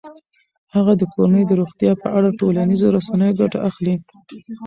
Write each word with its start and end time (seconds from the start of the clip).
هغه 0.75 0.93
د 0.97 1.03
کورنۍ 1.13 1.43
د 1.47 1.51
روغتیا 1.61 1.91
په 2.01 2.07
اړه 2.17 2.27
د 2.31 2.35
ټولنیزو 2.41 2.93
رسنیو 2.97 3.37
ګټه 3.41 3.57
اخلي. 3.69 3.95